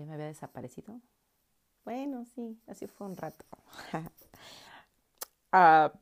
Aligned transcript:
Que 0.00 0.06
me 0.06 0.14
había 0.14 0.26
desaparecido? 0.26 1.00
Bueno, 1.84 2.24
sí, 2.34 2.60
así 2.68 2.86
fue 2.86 3.06
un 3.08 3.16
rato. 3.16 3.44
Ah, 5.52 5.92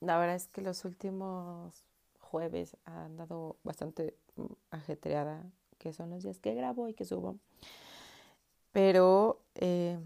la 0.00 0.18
verdad 0.18 0.36
es 0.36 0.48
que 0.48 0.62
los 0.62 0.84
últimos 0.84 1.84
jueves 2.20 2.76
ha 2.84 3.04
andado 3.04 3.56
bastante 3.64 4.16
mm, 4.36 4.44
ajetreada, 4.70 5.44
que 5.78 5.92
son 5.92 6.10
los 6.10 6.22
días 6.22 6.38
que 6.40 6.54
grabo 6.54 6.88
y 6.88 6.94
que 6.94 7.04
subo. 7.04 7.38
Pero, 8.72 9.40
eh, 9.54 9.98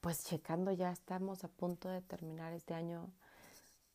pues 0.00 0.24
checando, 0.24 0.70
ya 0.72 0.90
estamos 0.92 1.42
a 1.44 1.48
punto 1.48 1.88
de 1.88 2.00
terminar 2.02 2.52
este 2.52 2.74
año 2.74 3.10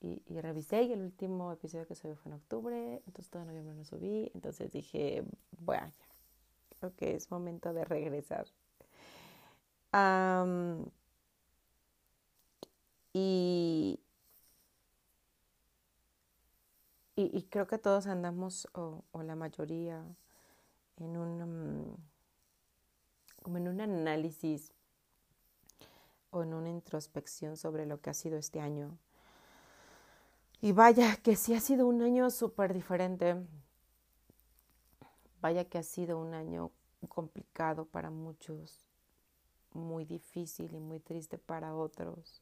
y, 0.02 0.22
revisé 0.39 0.83
y 0.83 0.94
el 0.94 1.02
último 1.02 1.52
episodio 1.52 1.86
que 1.86 1.95
subí 1.95 2.16
fue 2.16 2.31
en 2.31 2.38
octubre, 2.38 3.03
entonces 3.05 3.30
todo 3.30 3.44
noviembre 3.45 3.75
no 3.75 3.83
subí, 3.83 4.31
entonces 4.33 4.72
dije, 4.72 5.23
bueno, 5.59 5.91
creo 6.80 6.95
que 6.95 7.16
es 7.16 7.30
momento 7.31 7.73
de 7.73 7.83
regresar. 7.86 8.47
y, 13.14 14.00
y, 17.16 17.44
creo 17.50 17.67
que 17.67 17.78
todos 17.78 18.08
andamos, 18.08 18.67
o, 18.73 19.03
la 19.23 19.36
mayoría, 19.36 20.06
en 20.97 21.17
un, 21.17 21.91
mm, 21.91 21.97
como 23.44 23.58
en 23.58 23.67
un 23.67 23.81
análisis 23.81 24.72
o 26.31 26.44
en 26.44 26.53
una 26.53 26.69
introspección 26.69 27.58
sobre 27.58 27.86
lo 27.86 28.02
que 28.02 28.09
ha 28.11 28.13
sido 28.13 28.38
este 28.38 28.61
año. 28.61 28.97
Y 30.61 30.73
vaya 30.73 31.15
que 31.15 31.35
sí 31.35 31.53
ha 31.53 31.61
sido 31.61 31.88
un 31.88 32.02
año 32.02 32.29
súper 32.29 32.73
diferente. 32.73 33.38
Vaya 35.41 35.63
que 35.66 35.77
ha 35.77 35.83
sido 35.83 36.19
un 36.19 36.33
año 36.33 36.71
complicado 37.07 37.85
para 37.85 38.09
muchos, 38.09 38.85
muy 39.71 40.03
difícil 40.03 40.75
y 40.75 40.79
muy 40.79 40.99
triste 40.99 41.38
para 41.38 41.75
otros, 41.75 42.41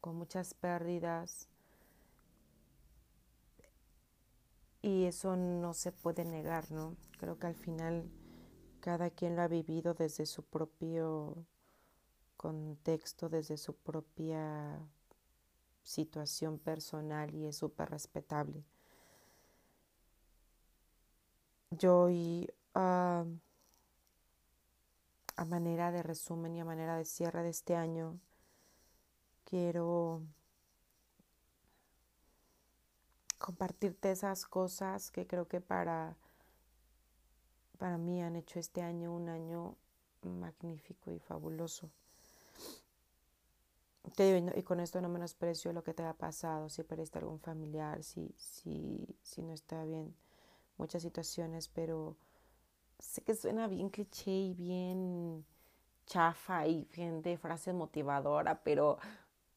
con 0.00 0.16
muchas 0.16 0.54
pérdidas. 0.54 1.48
Y 4.82 5.04
eso 5.04 5.36
no 5.36 5.72
se 5.72 5.92
puede 5.92 6.24
negar, 6.24 6.70
¿no? 6.72 6.96
Creo 7.18 7.38
que 7.38 7.46
al 7.46 7.54
final 7.54 8.10
cada 8.80 9.10
quien 9.10 9.36
lo 9.36 9.42
ha 9.42 9.48
vivido 9.48 9.94
desde 9.94 10.26
su 10.26 10.44
propio 10.44 11.46
contexto, 12.36 13.28
desde 13.28 13.56
su 13.56 13.74
propia 13.74 14.80
situación 15.86 16.58
personal 16.58 17.32
y 17.32 17.46
es 17.46 17.56
súper 17.56 17.88
respetable. 17.90 18.64
Yo 21.70 22.08
a 22.74 23.24
manera 25.44 25.92
de 25.92 26.02
resumen 26.02 26.56
y 26.56 26.60
a 26.60 26.64
manera 26.64 26.96
de 26.96 27.04
cierre 27.04 27.42
de 27.44 27.50
este 27.50 27.76
año, 27.76 28.18
quiero 29.44 30.22
compartirte 33.38 34.10
esas 34.10 34.44
cosas 34.44 35.12
que 35.12 35.26
creo 35.26 35.46
que 35.46 35.60
para, 35.60 36.16
para 37.78 37.96
mí 37.96 38.22
han 38.22 38.34
hecho 38.34 38.58
este 38.58 38.82
año 38.82 39.14
un 39.14 39.28
año 39.28 39.76
magnífico 40.22 41.12
y 41.12 41.20
fabuloso 41.20 41.90
y 44.54 44.62
con 44.62 44.80
esto 44.80 45.00
no 45.00 45.08
menosprecio 45.08 45.72
lo 45.72 45.82
que 45.82 45.92
te 45.92 46.02
ha 46.02 46.14
pasado, 46.14 46.68
si 46.68 46.82
perdiste 46.84 47.18
algún 47.18 47.40
familiar, 47.40 48.02
si, 48.02 48.34
si, 48.38 49.16
si 49.22 49.42
no 49.42 49.52
está 49.52 49.84
bien, 49.84 50.14
muchas 50.78 51.02
situaciones, 51.02 51.68
pero 51.68 52.16
sé 52.98 53.22
que 53.22 53.34
suena 53.34 53.66
bien 53.68 53.90
cliché 53.90 54.30
y 54.30 54.54
bien 54.54 55.44
chafa 56.06 56.66
y 56.66 56.84
bien 56.94 57.20
de 57.22 57.36
frase 57.36 57.72
motivadora, 57.72 58.62
pero 58.62 58.98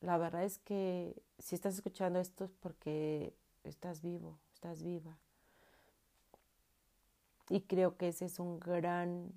la 0.01 0.17
verdad 0.17 0.43
es 0.43 0.57
que 0.59 1.21
si 1.37 1.55
estás 1.55 1.75
escuchando 1.75 2.19
esto 2.19 2.43
es 2.43 2.51
porque 2.51 3.35
estás 3.63 4.01
vivo, 4.01 4.39
estás 4.53 4.83
viva. 4.83 5.17
Y 7.49 7.61
creo 7.61 7.97
que 7.97 8.09
ese 8.09 8.25
es 8.25 8.39
un 8.39 8.59
gran 8.59 9.31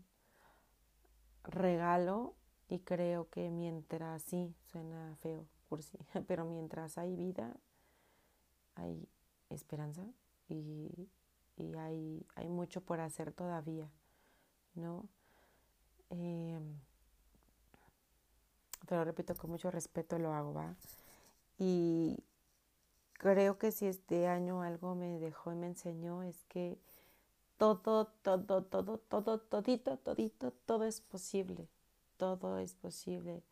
regalo 1.45 2.35
y 2.73 2.79
creo 2.79 3.29
que 3.29 3.51
mientras, 3.51 4.23
sí, 4.23 4.55
suena 4.65 5.15
feo, 5.17 5.47
cursi, 5.69 5.99
pero 6.27 6.47
mientras 6.47 6.97
hay 6.97 7.15
vida, 7.15 7.55
hay 8.77 9.07
esperanza 9.51 10.07
y, 10.49 11.11
hay, 11.79 12.27
hay, 12.35 12.49
mucho 12.49 12.81
por 12.81 13.01
hacer 13.01 13.31
todavía, 13.31 13.91
¿no? 14.75 15.07
Em, 16.09 16.81
pero 18.89 19.05
repito, 19.05 19.35
con 19.35 19.51
mucho 19.51 19.71
respeto 19.71 20.19
lo 20.19 20.33
hago, 20.33 20.55
¿va? 20.55 20.75
Y 21.59 22.25
creo 23.13 23.59
que 23.59 23.71
si 23.71 23.85
este 23.85 24.29
año 24.29 24.63
algo 24.63 24.95
me 24.95 25.19
dejó 25.19 25.53
y 25.53 25.57
me 25.57 25.67
enseñó 25.67 26.23
es 26.23 26.43
que 26.47 26.79
todo, 27.59 28.07
todo, 28.23 28.65
todo, 28.65 28.97
todo, 28.97 29.41
todito, 29.41 29.99
todito, 29.99 30.53
todo 30.65 30.85
es 30.85 31.03
posible 31.03 31.69
todo 32.23 32.59
es 32.59 32.77
posible. 32.77 33.43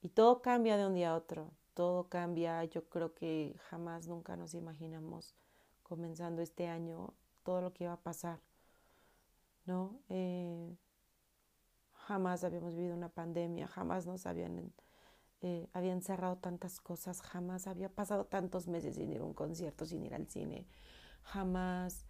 Y 0.00 0.10
todo 0.10 0.40
cambia 0.40 0.76
de 0.76 0.86
un 0.86 0.94
día 0.94 1.10
a 1.10 1.16
otro, 1.16 1.50
todo 1.74 2.08
cambia. 2.08 2.62
Yo 2.64 2.88
creo 2.88 3.14
que 3.14 3.56
jamás, 3.68 4.06
nunca 4.06 4.36
nos 4.36 4.54
imaginamos 4.54 5.34
comenzando 5.82 6.40
este 6.40 6.68
año 6.68 7.14
todo 7.42 7.60
lo 7.62 7.72
que 7.72 7.82
iba 7.82 7.94
a 7.94 8.00
pasar, 8.00 8.38
¿no? 9.64 9.98
Eh, 10.08 10.76
jamás 11.94 12.44
habíamos 12.44 12.76
vivido 12.76 12.94
una 12.94 13.08
pandemia, 13.08 13.66
jamás 13.66 14.06
nos 14.06 14.24
habían, 14.26 14.72
eh, 15.40 15.68
habían 15.72 16.00
cerrado 16.00 16.36
tantas 16.36 16.78
cosas, 16.78 17.20
jamás 17.22 17.66
había 17.66 17.88
pasado 17.88 18.26
tantos 18.26 18.68
meses 18.68 18.94
sin 18.94 19.10
ir 19.10 19.20
a 19.20 19.24
un 19.24 19.34
concierto, 19.34 19.84
sin 19.84 20.04
ir 20.04 20.14
al 20.14 20.28
cine, 20.28 20.68
jamás, 21.22 22.06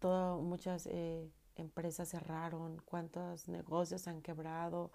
todo, 0.00 0.42
muchas... 0.42 0.86
Eh, 0.86 1.30
empresas 1.60 2.08
cerraron, 2.08 2.80
cuántos 2.84 3.48
negocios 3.48 4.08
han 4.08 4.22
quebrado, 4.22 4.90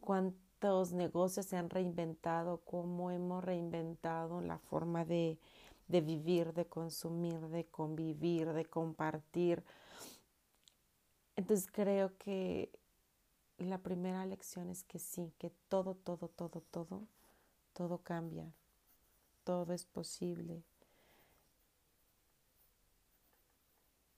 cuántos 0.00 0.92
negocios 0.92 1.46
se 1.46 1.56
han 1.56 1.70
reinventado, 1.70 2.58
cómo 2.64 3.10
hemos 3.10 3.44
reinventado 3.44 4.40
la 4.40 4.58
forma 4.58 5.04
de, 5.04 5.38
de 5.88 6.00
vivir, 6.00 6.52
de 6.52 6.66
consumir, 6.66 7.40
de 7.48 7.64
convivir, 7.66 8.52
de 8.52 8.64
compartir. 8.64 9.64
Entonces 11.36 11.68
creo 11.70 12.16
que 12.18 12.70
la 13.58 13.78
primera 13.78 14.24
lección 14.26 14.70
es 14.70 14.84
que 14.84 14.98
sí, 14.98 15.32
que 15.38 15.50
todo, 15.68 15.94
todo, 15.94 16.28
todo, 16.28 16.60
todo, 16.70 17.06
todo 17.72 17.98
cambia, 17.98 18.52
todo 19.44 19.72
es 19.72 19.84
posible. 19.84 20.62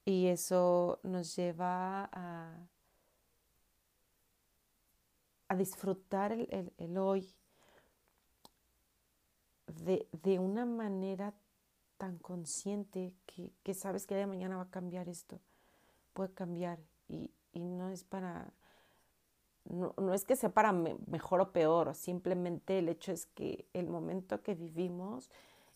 Y 0.05 0.27
eso 0.27 0.99
nos 1.05 1.37
lleva 1.37 2.09
a, 2.13 2.69
a 5.49 5.57
disfrutar 5.57 6.33
el, 6.33 6.99
hoy 6.99 7.35
de, 9.67 10.09
de, 10.11 10.39
una 10.39 10.67
manera 10.67 11.35
tan 11.99 12.19
consciente 12.19 13.15
que, 13.27 13.53
que, 13.63 13.75
sabes 13.75 14.07
que 14.07 14.17
de 14.17 14.27
mañana 14.27 14.57
va 14.57 14.63
a 14.63 14.71
cambiar 14.71 15.09
esto, 15.09 15.41
puede 16.15 16.33
cambiar 16.35 16.81
y, 17.07 17.31
y 17.53 17.61
no 17.61 17.89
es 17.89 18.03
para, 18.03 18.53
no, 19.65 19.95
no, 19.97 20.15
es 20.15 20.25
que 20.25 20.35
sea 20.35 20.51
para 20.51 20.73
mejor 20.73 21.41
o 21.41 21.53
peor, 21.53 21.95
simplemente 21.95 22.79
el 22.79 22.89
hecho 22.89 23.13
es 23.13 23.27
que 23.27 23.69
el 23.73 23.87
momento 23.87 24.43
que 24.43 24.55
vivimos 24.55 25.31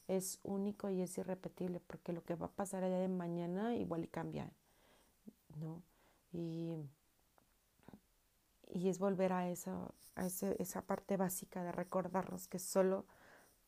es 0.08 0.40
único 0.42 0.90
y 0.90 1.02
es 1.02 1.16
irrepetible, 1.18 1.80
porque 1.80 2.12
lo 2.12 2.24
que 2.24 2.34
va 2.34 2.46
a 2.46 2.50
pasar 2.50 2.84
allá 2.84 2.98
de 2.98 3.08
mañana 3.08 3.74
igual 3.74 4.04
y 4.04 4.08
cambia, 4.08 4.50
¿no? 5.58 5.82
Y, 6.32 6.76
y 8.68 8.88
es 8.88 8.98
volver 8.98 9.32
a, 9.32 9.48
eso, 9.50 9.94
a 10.14 10.26
esa 10.26 10.82
parte 10.82 11.16
básica 11.16 11.62
de 11.62 11.72
recordarnos 11.72 12.48
que 12.48 12.58
solo 12.58 13.04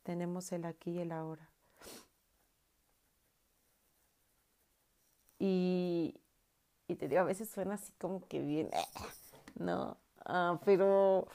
tenemos 0.02 0.52
el 0.52 0.64
aquí 0.64 0.93
y 0.93 0.99
el 1.00 1.12
ahora. 1.12 1.49
Y, 5.38 6.14
y 6.88 6.96
te 6.96 7.08
digo, 7.08 7.20
a 7.20 7.25
veces 7.25 7.49
suena 7.49 7.75
así 7.75 7.93
como 7.99 8.26
que 8.26 8.40
bien, 8.43 8.70
¿no? 9.58 9.96
Ah, 10.25 10.61
pero 10.64 11.29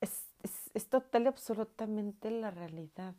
es, 0.00 0.26
es, 0.74 0.86
total 0.88 1.24
y 1.24 1.26
absolutamente 1.26 2.30
la 2.30 2.50
realidad. 2.50 3.14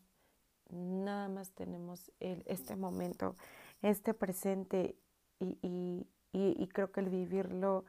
Nada 0.70 1.28
más 1.30 1.52
tenemos 1.52 2.12
el, 2.20 2.44
este 2.48 2.76
momento, 2.76 3.36
este 3.82 4.14
presente 4.14 4.96
y, 5.40 5.58
y, 5.62 6.08
y, 6.32 6.68
creo 6.68 6.92
que 6.92 7.02
el 7.02 7.10
vivirlo 7.10 7.86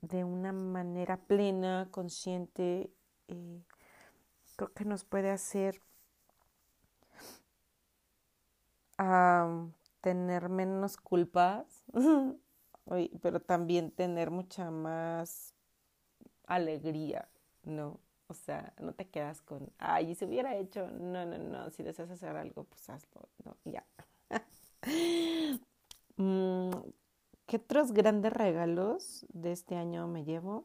de 0.00 0.24
una 0.24 0.52
manera 0.52 1.18
plena, 1.18 1.88
consciente, 1.90 2.90
eh, 3.28 3.62
creo 4.56 4.72
que 4.72 4.84
nos 4.84 5.04
puede 5.04 5.30
hacer 5.30 5.80
tener 10.00 10.48
menos 10.48 10.96
culpas, 10.96 11.84
pero 13.22 13.40
también 13.40 13.90
tener 13.90 14.30
mucha 14.30 14.70
más 14.70 15.54
alegría, 16.46 17.28
¿no? 17.62 17.98
O 18.26 18.34
sea, 18.34 18.72
no 18.80 18.94
te 18.94 19.06
quedas 19.06 19.42
con, 19.42 19.70
ay, 19.78 20.14
si 20.14 20.24
hubiera 20.24 20.56
hecho, 20.56 20.88
no, 20.90 21.26
no, 21.26 21.38
no, 21.38 21.70
si 21.70 21.82
deseas 21.82 22.10
hacer 22.10 22.36
algo, 22.36 22.64
pues 22.64 22.88
hazlo, 22.88 23.28
ya. 23.64 23.84
Mm, 26.16 26.70
¿Qué 27.46 27.56
otros 27.56 27.92
grandes 27.92 28.32
regalos 28.32 29.26
de 29.30 29.50
este 29.50 29.74
año 29.74 30.06
me 30.06 30.22
llevo? 30.24 30.64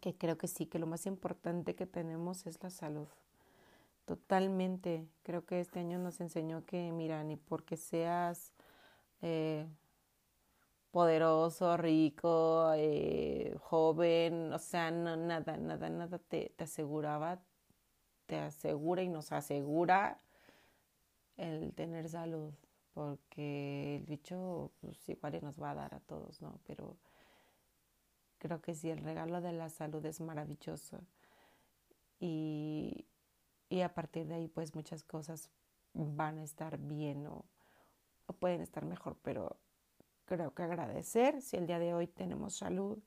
Que 0.00 0.16
creo 0.16 0.38
que 0.38 0.46
sí, 0.46 0.66
que 0.66 0.78
lo 0.78 0.86
más 0.86 1.04
importante 1.06 1.74
que 1.74 1.84
tenemos 1.86 2.46
es 2.46 2.62
la 2.62 2.70
salud. 2.70 3.08
Totalmente. 4.06 5.08
Creo 5.24 5.44
que 5.44 5.60
este 5.60 5.80
año 5.80 5.98
nos 5.98 6.20
enseñó 6.20 6.64
que, 6.64 6.92
mira, 6.92 7.24
ni 7.24 7.36
porque 7.36 7.76
seas 7.76 8.52
eh, 9.20 9.66
poderoso, 10.96 11.76
rico, 11.76 12.72
eh, 12.74 13.54
joven, 13.60 14.50
o 14.50 14.58
sea, 14.58 14.90
no, 14.90 15.14
nada, 15.14 15.58
nada, 15.58 15.90
nada 15.90 16.18
te, 16.18 16.54
te 16.56 16.64
aseguraba, 16.64 17.38
te 18.24 18.38
asegura 18.38 19.02
y 19.02 19.08
nos 19.10 19.30
asegura 19.30 20.18
el 21.36 21.74
tener 21.74 22.08
salud 22.08 22.54
porque 22.94 23.96
el 23.96 24.04
bicho 24.04 24.70
pues 24.80 25.06
igual 25.10 25.38
nos 25.42 25.60
va 25.60 25.72
a 25.72 25.74
dar 25.74 25.94
a 25.94 26.00
todos, 26.00 26.40
¿no? 26.40 26.60
Pero 26.66 26.96
creo 28.38 28.62
que 28.62 28.74
sí, 28.74 28.88
el 28.88 29.00
regalo 29.04 29.42
de 29.42 29.52
la 29.52 29.68
salud 29.68 30.02
es 30.06 30.22
maravilloso 30.22 31.00
y, 32.20 33.04
y 33.68 33.82
a 33.82 33.92
partir 33.92 34.28
de 34.28 34.36
ahí 34.36 34.48
pues 34.48 34.74
muchas 34.74 35.02
cosas 35.02 35.50
van 35.92 36.38
a 36.38 36.44
estar 36.44 36.78
bien 36.78 37.26
o, 37.26 37.44
o 38.28 38.32
pueden 38.32 38.62
estar 38.62 38.86
mejor, 38.86 39.18
pero 39.20 39.58
creo 40.26 40.52
que 40.52 40.62
agradecer 40.62 41.40
si 41.40 41.56
el 41.56 41.66
día 41.66 41.78
de 41.78 41.94
hoy 41.94 42.06
tenemos 42.06 42.56
salud, 42.56 42.98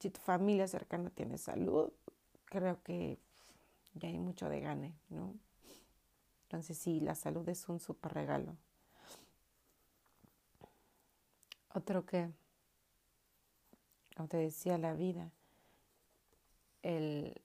si 0.00 0.10
tu 0.10 0.20
familia 0.20 0.66
cercana 0.66 1.10
tiene 1.10 1.38
salud, 1.38 1.92
creo 2.46 2.82
que 2.82 3.18
ya 3.94 4.08
hay 4.08 4.18
mucho 4.18 4.48
de 4.48 4.60
gane, 4.60 4.94
¿no? 5.10 5.34
Entonces 6.44 6.76
sí, 6.76 7.00
la 7.00 7.14
salud 7.14 7.48
es 7.48 7.68
un 7.68 7.78
súper 7.78 8.12
regalo. 8.12 8.56
Otro 11.74 12.04
que, 12.04 12.30
como 14.16 14.28
te 14.28 14.38
decía, 14.38 14.76
la 14.76 14.94
vida, 14.94 15.30
el, 16.82 17.40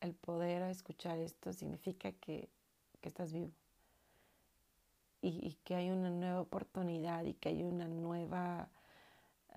el 0.00 0.14
poder 0.14 0.62
escuchar 0.62 1.18
esto 1.18 1.52
significa 1.52 2.10
que, 2.12 2.48
que 3.00 3.08
estás 3.08 3.32
vivo 3.32 3.52
y, 5.28 5.58
que 5.64 5.74
hay 5.74 5.90
una 5.90 6.10
nueva 6.10 6.40
oportunidad 6.40 7.24
y 7.24 7.34
que 7.34 7.50
hay 7.50 7.62
una 7.62 7.88
nueva, 7.88 8.68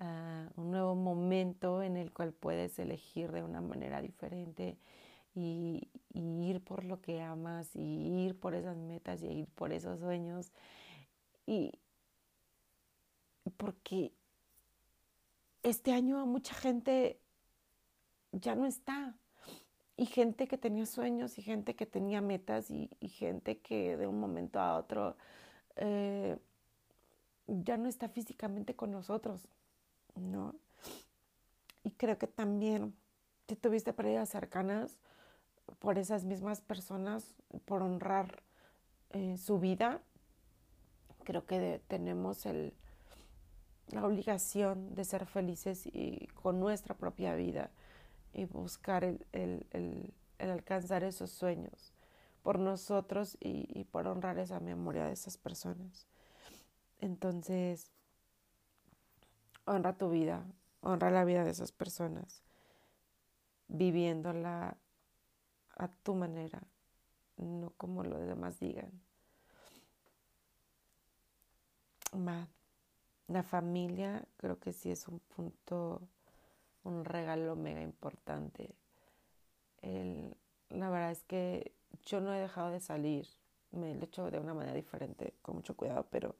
uh, 0.00 0.60
un 0.60 0.70
nuevo 0.70 0.94
momento 0.94 1.82
en 1.82 1.96
el 1.96 2.12
cual 2.12 2.32
puedes 2.32 2.78
elegir 2.78 3.32
de 3.32 3.42
una 3.42 3.60
manera 3.60 4.00
diferente 4.00 4.78
y, 5.34 5.88
y, 6.12 6.50
ir 6.50 6.62
por 6.62 6.84
lo 6.84 7.00
que 7.00 7.22
amas 7.22 7.74
y 7.74 8.24
ir 8.26 8.38
por 8.38 8.54
esas 8.54 8.76
metas 8.76 9.22
y 9.22 9.26
ir 9.26 9.46
por 9.48 9.72
esos 9.72 10.00
sueños. 10.00 10.52
Y, 11.46 11.72
porque 13.56 14.12
este 15.62 15.92
año 15.92 16.24
mucha 16.26 16.54
gente 16.54 17.20
ya 18.32 18.54
no 18.54 18.66
está. 18.66 19.16
Y 19.96 20.06
gente 20.06 20.48
que 20.48 20.56
tenía 20.56 20.86
sueños 20.86 21.38
y 21.38 21.42
gente 21.42 21.76
que 21.76 21.84
tenía 21.84 22.22
metas 22.22 22.70
y, 22.70 22.88
gente 23.08 23.58
que 23.58 23.98
de 23.98 24.06
un 24.06 24.18
momento 24.18 24.58
a 24.58 24.78
otro 24.78 25.16
eh, 25.76 26.38
ya 27.46 27.76
no 27.76 27.88
está 27.88 28.08
físicamente 28.08 28.74
con 28.74 28.90
nosotros, 28.90 29.48
¿no? 30.14 30.54
Y 31.82 31.90
creo 31.92 32.18
que 32.18 32.26
también 32.26 32.94
si 33.48 33.56
tuviste 33.56 33.92
pérdidas 33.92 34.28
cercanas 34.28 34.98
por 35.78 35.98
esas 35.98 36.24
mismas 36.24 36.60
personas, 36.60 37.34
por 37.64 37.82
honrar 37.82 38.42
eh, 39.10 39.36
su 39.38 39.58
vida, 39.58 40.00
creo 41.24 41.46
que 41.46 41.80
tenemos 41.88 42.46
el, 42.46 42.74
la 43.88 44.06
obligación 44.06 44.94
de 44.94 45.04
ser 45.04 45.26
felices 45.26 45.86
y 45.86 46.28
con 46.34 46.60
nuestra 46.60 46.94
propia 46.94 47.34
vida 47.34 47.70
y 48.32 48.44
buscar 48.44 49.04
el, 49.04 49.26
el, 49.32 49.66
el, 49.70 50.14
el 50.38 50.50
alcanzar 50.50 51.02
esos 51.02 51.30
sueños 51.30 51.92
por 52.42 52.58
nosotros 52.58 53.36
y, 53.40 53.84
por 53.84 54.06
honrar 54.06 54.38
esa 54.38 54.60
memoria 54.60 55.06
de 55.06 55.12
esas 55.12 55.36
personas. 55.36 56.06
Entonces, 57.00 57.90
honra 59.64 59.96
tu 59.96 60.10
vida, 60.10 60.44
honra 60.80 61.10
la 61.10 61.24
vida 61.24 61.44
de 61.44 61.50
esas 61.50 61.72
personas, 61.72 62.42
viviéndola 63.68 64.76
a 65.76 65.88
tu 65.88 66.14
manera, 66.14 66.62
no 67.36 67.72
como 67.76 68.04
los 68.04 68.20
demás 68.26 68.58
digan. 68.58 68.90
Más 72.12 72.48
la 73.30 73.44
familia 73.44 74.24
creo 74.38 74.58
que 74.58 74.72
sí 74.72 74.90
es 74.90 75.06
un 75.06 75.20
punto, 75.20 76.02
un 76.82 77.04
regalo 77.04 77.54
mega 77.54 77.80
importante. 77.80 78.74
El, 79.82 80.36
la 80.68 80.90
verdad 80.90 81.12
es 81.12 81.22
que 81.22 81.72
yo 82.04 82.20
no 82.20 82.34
he 82.34 82.40
dejado 82.40 82.70
de 82.70 82.80
salir, 82.80 83.26
me 83.72 83.94
lo 83.94 84.02
he 84.02 84.04
hecho 84.04 84.30
de 84.30 84.38
una 84.38 84.54
manera 84.54 84.74
diferente, 84.74 85.34
con 85.42 85.56
mucho 85.56 85.76
cuidado, 85.76 86.06
pero 86.10 86.34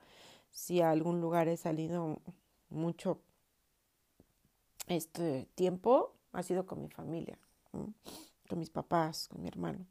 si 0.50 0.80
a 0.80 0.90
algún 0.90 1.20
lugar 1.20 1.48
he 1.48 1.56
salido 1.56 2.20
mucho 2.68 3.20
este 4.86 5.48
tiempo, 5.54 6.14
ha 6.32 6.42
sido 6.42 6.66
con 6.66 6.80
mi 6.80 6.88
familia, 6.88 7.38
con 7.70 8.58
mis 8.58 8.70
papás, 8.70 9.28
con 9.28 9.42
mi 9.42 9.48
hermano, 9.48 9.86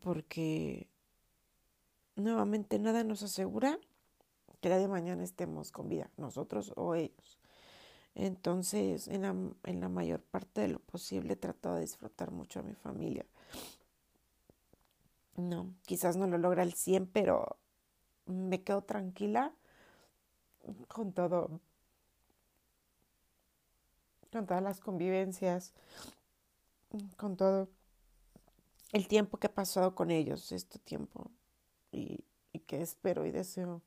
porque 0.00 0.88
nuevamente 2.16 2.78
nada 2.78 3.04
nos 3.04 3.22
asegura 3.22 3.78
que 4.60 4.68
día 4.68 4.78
de 4.78 4.88
mañana 4.88 5.22
estemos 5.22 5.70
con 5.70 5.88
vida, 5.88 6.10
nosotros 6.16 6.72
o 6.76 6.94
ellos. 6.94 7.38
Entonces, 8.18 9.06
en 9.06 9.22
la, 9.22 9.28
en 9.28 9.80
la 9.80 9.88
mayor 9.88 10.20
parte 10.20 10.62
de 10.62 10.68
lo 10.68 10.80
posible, 10.80 11.34
he 11.34 11.36
tratado 11.36 11.76
de 11.76 11.82
disfrutar 11.82 12.32
mucho 12.32 12.58
a 12.58 12.64
mi 12.64 12.74
familia. 12.74 13.24
No, 15.36 15.72
quizás 15.86 16.16
no 16.16 16.26
lo 16.26 16.36
logra 16.36 16.64
al 16.64 16.72
100, 16.72 17.06
pero 17.06 17.58
me 18.26 18.64
quedo 18.64 18.82
tranquila 18.82 19.54
con 20.88 21.12
todo, 21.12 21.60
con 24.32 24.46
todas 24.46 24.64
las 24.64 24.80
convivencias, 24.80 25.72
con 27.16 27.36
todo 27.36 27.68
el 28.90 29.06
tiempo 29.06 29.38
que 29.38 29.46
he 29.46 29.50
pasado 29.50 29.94
con 29.94 30.10
ellos, 30.10 30.50
este 30.50 30.80
tiempo, 30.80 31.30
y, 31.92 32.24
y 32.52 32.58
que 32.58 32.82
espero 32.82 33.24
y 33.26 33.30
deseo 33.30 33.80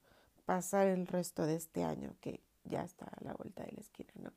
pasar 0.46 0.88
el 0.88 1.06
resto 1.06 1.46
de 1.46 1.56
este 1.56 1.84
año 1.84 2.16
que 2.22 2.40
ya 2.64 2.84
está 2.84 3.06
a 3.06 3.24
la 3.24 3.34
vuelta 3.34 3.64
de 3.64 3.72
la 3.72 3.82
esquina, 3.82 4.12
¿no? 4.16 4.32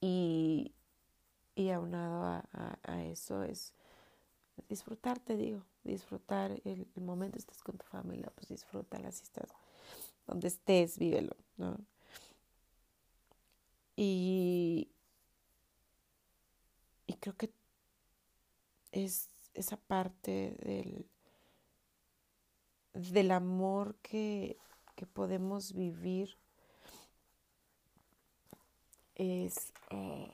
Y, 0.00 0.74
y 1.54 1.70
aunado 1.70 2.24
a, 2.24 2.78
a, 2.84 3.04
eso 3.04 3.42
es 3.42 3.74
disfrutar, 4.68 5.18
te 5.18 5.36
digo, 5.36 5.64
disfrutar 5.82 6.52
el, 6.64 6.86
el 6.94 7.02
momento 7.02 7.38
estés 7.38 7.62
con 7.62 7.78
tu 7.78 7.86
familia, 7.86 8.30
pues 8.34 8.48
disfrútala 8.48 9.10
si 9.10 9.24
estás 9.24 9.48
donde 10.26 10.48
estés, 10.48 10.98
vívelo, 10.98 11.36
¿no? 11.56 11.78
Y, 13.96 14.92
y 17.06 17.14
creo 17.14 17.36
que 17.36 17.52
es 18.92 19.28
esa 19.54 19.76
parte 19.76 20.56
del 20.60 21.08
del 22.98 23.30
amor 23.30 23.96
que, 24.02 24.56
que 24.98 25.06
podemos 25.06 25.74
vivir 25.74 26.36
es 29.14 29.72
uh, 29.92 30.26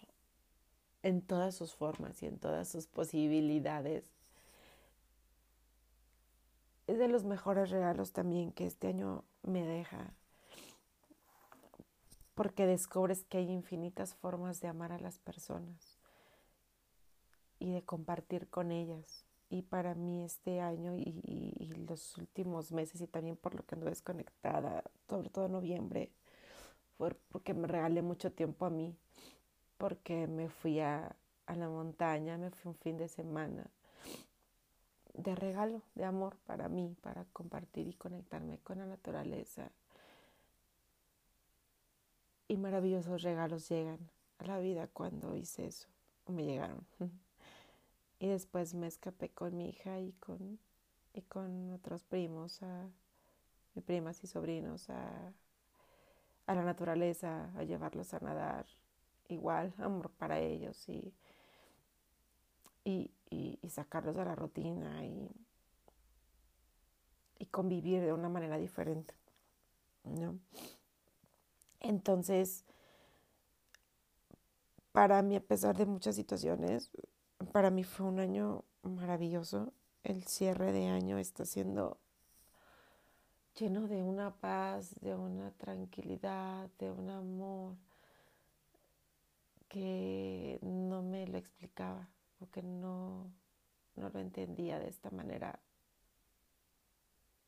en 1.02 1.20
todas 1.20 1.54
sus 1.54 1.74
formas 1.74 2.22
y 2.22 2.26
en 2.26 2.38
todas 2.38 2.66
sus 2.66 2.86
posibilidades. 2.86 4.04
Es 6.86 6.98
de 6.98 7.08
los 7.08 7.24
mejores 7.24 7.68
regalos 7.68 8.12
también 8.12 8.52
que 8.52 8.64
este 8.64 8.88
año 8.88 9.24
me 9.42 9.66
deja, 9.66 10.14
porque 12.34 12.64
descubres 12.64 13.22
que 13.24 13.36
hay 13.36 13.50
infinitas 13.50 14.14
formas 14.14 14.62
de 14.62 14.68
amar 14.68 14.92
a 14.92 14.98
las 14.98 15.18
personas 15.18 15.98
y 17.58 17.70
de 17.70 17.82
compartir 17.82 18.48
con 18.48 18.72
ellas. 18.72 19.26
Y 19.50 19.62
para 19.62 19.94
mí 19.94 20.24
este 20.24 20.60
año 20.60 20.96
y, 20.96 21.72
los 21.86 22.16
últimos 22.16 22.72
meses 22.72 23.00
y 23.00 23.06
también 23.06 23.36
por 23.36 23.54
lo 23.54 23.62
que 23.64 23.74
ando 23.74 23.86
desconectada, 23.86 24.82
sobre 25.08 25.28
todo 25.28 25.46
en 25.46 25.52
noviembre, 25.52 26.10
fue 26.96 27.14
porque 27.30 27.54
me 27.54 27.68
regalé 27.68 28.02
mucho 28.02 28.32
tiempo 28.32 28.64
a 28.66 28.70
mí, 28.70 28.96
porque 29.76 30.26
me 30.26 30.48
fui 30.48 30.80
a, 30.80 31.14
a 31.46 31.56
la 31.56 31.68
montaña, 31.68 32.38
me 32.38 32.50
fui 32.50 32.70
un 32.70 32.76
fin 32.76 32.96
de 32.96 33.08
semana 33.08 33.70
de 35.14 35.34
regalo, 35.34 35.80
de 35.94 36.04
amor 36.04 36.36
para 36.46 36.68
mí, 36.68 36.96
para 37.00 37.24
compartir 37.32 37.86
y 37.86 37.94
conectarme 37.94 38.58
con 38.58 38.78
la 38.78 38.86
naturaleza. 38.86 39.70
Y 42.48 42.56
maravillosos 42.56 43.22
regalos 43.22 43.68
llegan 43.68 44.10
a 44.38 44.44
la 44.44 44.58
vida 44.58 44.88
cuando 44.88 45.36
hice 45.36 45.66
eso, 45.66 45.88
o 46.26 46.32
me 46.32 46.44
llegaron. 46.44 46.84
Y 48.18 48.28
después 48.28 48.74
me 48.74 48.86
escapé 48.86 49.30
con 49.30 49.56
mi 49.56 49.70
hija 49.70 50.00
y 50.00 50.12
con, 50.12 50.58
y 51.12 51.22
con 51.22 51.72
otros 51.72 52.04
primos, 52.04 52.62
a, 52.62 52.88
mis 53.74 53.84
primas 53.84 54.22
y 54.22 54.26
sobrinos, 54.26 54.88
a, 54.90 55.32
a 56.46 56.54
la 56.54 56.64
naturaleza, 56.64 57.50
a 57.56 57.64
llevarlos 57.64 58.14
a 58.14 58.20
nadar. 58.20 58.66
Igual, 59.28 59.74
amor 59.78 60.10
para 60.10 60.38
ellos 60.38 60.88
y, 60.88 61.14
y, 62.84 63.10
y, 63.30 63.68
sacarlos 63.70 64.14
de 64.14 64.24
la 64.24 64.34
rutina 64.34 65.04
y, 65.04 65.30
y 67.38 67.46
convivir 67.46 68.02
de 68.02 68.12
una 68.12 68.28
manera 68.28 68.58
diferente. 68.58 69.14
¿no? 70.04 70.38
Entonces, 71.80 72.64
para 74.92 75.22
mí, 75.22 75.36
a 75.36 75.40
pesar 75.40 75.76
de 75.76 75.86
muchas 75.86 76.14
situaciones, 76.14 76.90
para 77.52 77.70
mí 77.70 77.84
fue 77.84 78.06
un 78.06 78.20
año 78.20 78.64
maravilloso. 78.82 79.72
El 80.02 80.24
cierre 80.24 80.72
de 80.72 80.88
año 80.88 81.18
está 81.18 81.44
siendo 81.44 81.98
lleno 83.58 83.86
de 83.86 84.02
una 84.02 84.34
paz, 84.34 84.94
de 85.00 85.14
una 85.14 85.50
tranquilidad, 85.52 86.68
de 86.78 86.90
un 86.90 87.10
amor 87.10 87.76
que 89.68 90.58
no 90.62 91.02
me 91.02 91.26
lo 91.26 91.38
explicaba 91.38 92.08
o 92.40 92.48
que 92.50 92.62
no, 92.62 93.32
no 93.96 94.08
lo 94.08 94.20
entendía 94.20 94.78
de 94.78 94.88
esta 94.88 95.10
manera 95.10 95.58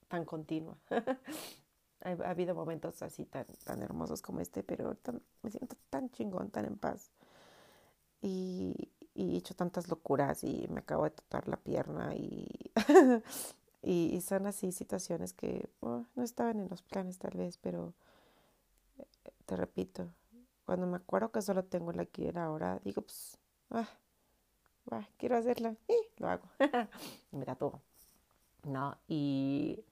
tan 0.08 0.24
continua. 0.24 0.78
ha, 2.00 2.10
habido 2.30 2.54
momentos 2.54 3.02
así 3.02 3.24
tan, 3.24 3.46
tan 3.64 3.82
hermosos 3.82 4.22
como 4.22 4.40
este, 4.40 4.62
pero 4.62 4.96
me 5.42 5.50
siento 5.50 5.76
tan 5.90 6.10
chingón, 6.10 6.50
tan 6.50 6.64
en 6.64 6.78
paz. 6.78 7.10
Y, 8.22 8.90
y 9.16 9.34
he 9.34 9.38
hecho 9.38 9.54
tantas 9.54 9.88
locuras 9.88 10.44
y 10.44 10.66
me 10.68 10.80
acabo 10.80 11.04
de 11.04 11.10
tocar 11.10 11.48
la 11.48 11.56
pierna 11.56 12.14
y, 12.14 12.70
y, 13.82 14.20
son 14.20 14.46
así 14.46 14.72
situaciones 14.72 15.32
que 15.32 15.68
oh, 15.80 16.04
no 16.14 16.22
estaban 16.22 16.60
en 16.60 16.68
los 16.68 16.82
planes 16.82 17.18
tal 17.18 17.36
vez, 17.36 17.58
pero 17.58 17.94
eh, 18.98 19.06
te 19.46 19.56
repito, 19.56 20.08
cuando 20.64 20.86
me 20.86 20.96
acuerdo 20.96 21.30
que 21.30 21.42
solo 21.42 21.64
tengo 21.64 21.92
la 21.92 22.02
aquí 22.02 22.28
ahora, 22.34 22.80
digo, 22.84 23.02
pues, 23.02 23.38
ah, 23.70 23.88
quiero 25.16 25.36
hacerla, 25.36 25.76
y 25.88 25.94
lo 26.20 26.28
hago. 26.28 26.48
me 27.32 27.46
todo. 27.56 27.80
¿No? 28.64 28.96
Y 29.06 29.84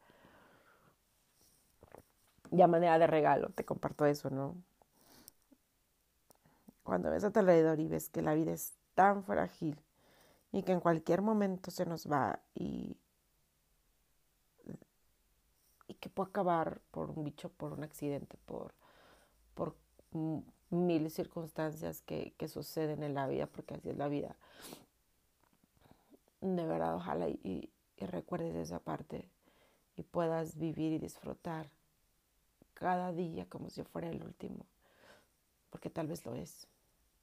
ya 2.51 2.67
manera 2.67 2.99
de 2.99 3.07
regalo, 3.07 3.51
te 3.51 3.65
comparto 3.65 4.05
eso, 4.07 4.31
¿no? 4.31 4.57
Cuando 6.83 7.11
ves 7.11 7.25
a 7.25 7.31
tu 7.31 7.39
alrededor 7.39 7.81
y 7.81 7.89
ves 7.89 8.11
que 8.11 8.21
la 8.21 8.35
vida 8.35 8.53
es 8.53 8.75
tan 8.95 9.25
frágil 9.25 9.79
y 10.53 10.63
que 10.63 10.73
en 10.73 10.81
cualquier 10.81 11.21
momento 11.21 11.71
se 11.71 11.85
nos 11.85 12.11
va 12.11 12.39
y, 12.55 12.97
que 16.01 16.09
puede 16.09 16.29
acabar 16.29 16.81
por 16.91 17.11
un 17.11 17.25
bicho, 17.25 17.49
por 17.49 17.73
un 17.73 17.83
accidente, 17.83 18.37
por, 18.45 18.75
por 19.55 19.75
mil 20.71 21.11
circunstancias 21.11 22.03
que, 22.03 22.35
que 22.37 22.47
suceden 22.47 23.03
en 23.03 23.15
la 23.15 23.27
vida, 23.27 23.47
porque 23.47 23.75
así 23.75 23.89
es 23.89 23.97
la 23.97 24.09
vida. 24.09 24.37
De 26.41 26.67
verdad, 26.67 26.95
ojalá 26.95 27.29
y, 27.29 27.71
y 27.97 28.07
recuerdes 28.07 28.55
esa 28.55 28.81
parte 28.81 29.29
y 29.97 30.03
puedas 30.03 30.57
vivir 30.59 30.93
y 30.93 30.99
disfrutar 30.99 31.71
cada 32.75 33.13
día 33.13 33.47
como 33.49 33.71
si 33.71 33.83
fuera 33.83 34.09
el 34.09 34.23
último, 34.23 34.67
porque 35.71 35.91
tal 35.91 36.07
vez 36.07 36.25
lo 36.27 36.35
es. 36.35 36.67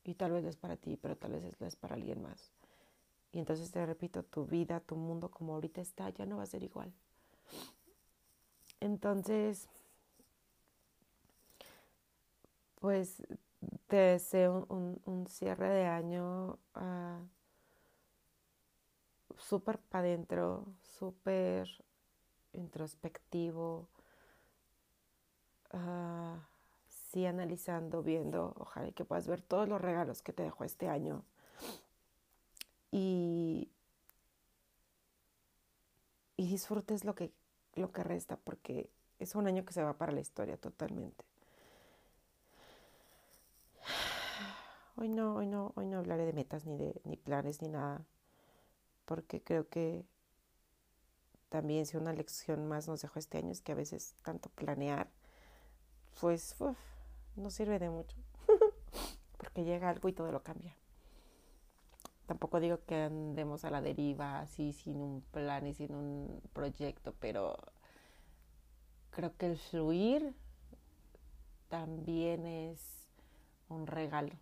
Y 0.04 0.16
tal 0.16 0.32
vez 0.32 0.46
es 0.46 0.58
para 0.58 0.78
ti, 0.78 0.98
pero 0.98 1.16
tal 1.16 1.34
vez 1.34 1.62
es 1.62 1.76
para 1.76 1.96
alguien 1.96 2.22
más. 2.22 2.52
Y 3.32 3.40
entonces 3.40 3.72
te 3.72 3.86
repito, 3.86 4.24
tu 4.24 4.46
vida, 4.46 4.80
tu 4.82 4.96
mundo 4.96 5.30
como 5.30 5.54
ahorita 5.54 5.82
está, 5.82 6.10
ya 6.10 6.26
no 6.26 6.38
va 6.38 6.44
a 6.44 6.48
ser 6.48 6.64
igual. 6.64 6.92
Entonces, 8.80 9.70
pues 12.80 13.24
te 13.88 13.96
deseo 13.96 14.66
un, 14.70 15.28
cierre 15.28 15.70
de 15.70 15.86
año 15.86 16.58
uh, 16.76 17.28
súper 19.38 19.78
para 19.78 20.08
adentro, 20.08 20.66
súper 20.82 21.70
introspectivo. 22.54 23.88
Uh, 25.74 26.38
sí 27.12 27.26
analizando, 27.26 28.04
viendo, 28.04 28.54
ojalá 28.58 28.92
que 28.92 29.06
puedas 29.06 29.28
ver 29.28 29.42
todos 29.42 29.68
los 29.68 29.82
regalos 29.82 30.22
que 30.22 30.34
te 30.34 30.44
dejó 30.44 30.64
este 30.64 30.88
año. 30.88 31.24
Y, 32.92 33.70
y 36.38 36.48
disfrutes 36.48 37.04
lo 37.04 37.16
que, 37.16 37.32
lo 37.76 37.92
que 37.92 38.04
resta, 38.04 38.38
porque 38.38 38.90
es 39.20 39.36
un 39.36 39.48
año 39.48 39.66
que 39.66 39.74
se 39.74 39.84
va 39.84 39.98
para 39.98 40.12
la 40.12 40.22
historia 40.22 40.58
totalmente. 40.58 41.26
Hoy 44.96 45.10
no, 45.10 45.36
hoy 45.36 45.48
no, 45.48 45.74
hoy 45.76 45.88
no 45.88 45.98
hablaré 45.98 46.26
de 46.26 46.34
metas 46.34 46.66
ni 46.66 46.78
de 46.78 47.02
ni 47.06 47.18
planes 47.18 47.62
ni 47.62 47.70
nada, 47.70 48.06
porque 49.06 49.42
creo 49.42 49.68
que 49.68 50.06
también 51.50 51.86
si 51.86 51.98
una 51.98 52.14
lección 52.14 52.68
más 52.68 52.88
nos 52.88 53.02
dejó 53.02 53.20
este 53.20 53.38
año 53.38 53.52
es 53.52 53.62
que 53.62 53.72
a 53.72 53.76
veces 53.76 54.16
tanto 54.22 54.50
planear, 54.50 55.10
pues 56.20 56.56
no 57.36 57.50
sirve 57.50 57.80
de 57.80 57.90
mucho, 57.90 58.18
porque 59.38 59.64
llega 59.64 59.90
algo 59.90 60.10
y 60.10 60.14
todo 60.14 60.32
lo 60.32 60.44
cambia. 60.44 60.76
Tampoco 62.26 62.60
digo 62.60 62.80
que 62.86 62.96
andemos 62.96 63.66
a 63.66 63.72
la 63.72 63.82
deriva 63.82 64.40
así 64.40 64.74
sin 64.74 65.02
un 65.02 65.22
plan 65.32 65.68
y 65.68 65.74
sin 65.74 65.94
un 65.94 66.42
proyecto, 66.54 67.14
pero 67.20 67.58
creo 69.10 69.36
que 69.38 69.48
el 69.48 69.58
fluir 69.58 70.34
también 71.68 72.46
es 72.46 73.08
un 73.70 73.88
regalo. 73.88 74.34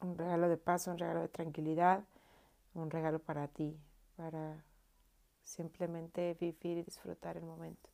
Un 0.00 0.16
regalo 0.16 0.48
de 0.48 0.56
paz, 0.56 0.86
un 0.86 0.98
regalo 0.98 1.20
de 1.20 1.28
tranquilidad, 1.28 2.04
un 2.74 2.90
regalo 2.90 3.18
para 3.18 3.48
ti, 3.48 3.78
para 4.16 4.64
simplemente 5.42 6.36
vivir 6.40 6.78
y 6.78 6.82
disfrutar 6.82 7.36
el 7.36 7.44
momento. 7.44 7.89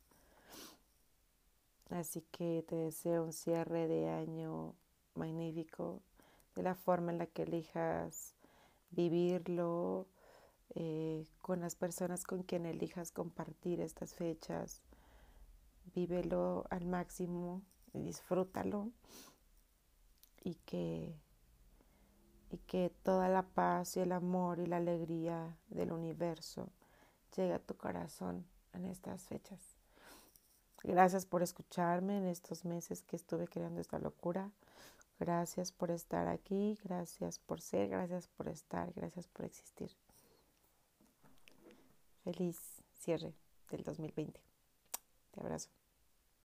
Así 1.89 2.21
que 2.31 2.65
te 2.67 2.75
deseo 2.75 3.23
un 3.23 3.33
cierre 3.33 3.87
de 3.87 4.09
año 4.09 4.75
magnífico, 5.15 6.01
de 6.55 6.63
la 6.63 6.75
forma 6.75 7.11
en 7.11 7.17
la 7.17 7.27
que 7.27 7.43
elijas 7.43 8.35
vivirlo, 8.91 10.07
eh, 10.75 11.25
con 11.41 11.61
las 11.61 11.75
personas 11.75 12.23
con 12.23 12.43
quien 12.43 12.65
elijas 12.65 13.11
compartir 13.11 13.81
estas 13.81 14.13
fechas. 14.13 14.81
Vívelo 15.95 16.65
al 16.69 16.85
máximo 16.85 17.63
disfrútalo 17.93 18.91
y 20.43 20.55
que, 20.55 21.19
y 22.49 22.57
que 22.59 22.91
toda 23.03 23.29
la 23.29 23.43
paz 23.43 23.97
y 23.97 24.01
el 24.01 24.11
amor 24.11 24.59
y 24.59 24.65
la 24.65 24.77
alegría 24.77 25.57
del 25.69 25.91
universo 25.91 26.69
llegue 27.35 27.53
a 27.53 27.59
tu 27.59 27.75
corazón 27.75 28.45
en 28.73 28.85
estas 28.85 29.25
fechas. 29.25 29.76
Gracias 30.83 31.25
por 31.25 31.43
escucharme 31.43 32.17
en 32.17 32.27
estos 32.27 32.65
meses 32.65 33.01
que 33.03 33.15
estuve 33.15 33.47
creando 33.47 33.81
esta 33.81 33.99
locura. 33.99 34.51
Gracias 35.19 35.71
por 35.71 35.89
estar 35.89 36.27
aquí, 36.27 36.77
gracias 36.83 37.39
por 37.39 37.59
ser, 37.59 37.89
gracias 37.89 38.27
por 38.27 38.47
estar, 38.47 38.93
gracias 38.93 39.27
por 39.27 39.45
existir. 39.45 39.91
Feliz 42.23 42.59
cierre 42.93 43.33
del 43.71 43.83
2020. 43.83 44.39
Te 45.31 45.39
abrazo. 45.39 45.76